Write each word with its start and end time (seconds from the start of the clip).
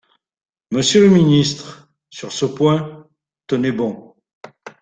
Monsieur 0.71 1.01
le 1.01 1.09
ministre, 1.13 1.87
sur 2.09 2.31
ce 2.31 2.47
point, 2.47 3.07
tenez 3.45 3.71
bon 3.71 4.15